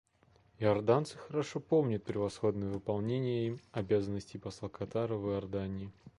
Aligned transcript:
Иорданцы 0.57 1.15
хорошо 1.19 1.59
помнят 1.59 2.03
превосходное 2.03 2.69
выполнение 2.69 3.45
им 3.49 3.59
обязанностей 3.71 4.39
посла 4.39 4.67
Катара 4.67 5.13
в 5.13 5.29
Иордании. 5.29 5.91